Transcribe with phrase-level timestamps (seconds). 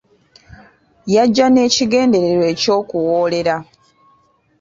[1.13, 3.55] Yajja n'ekigendererwa eky'okuwoolera.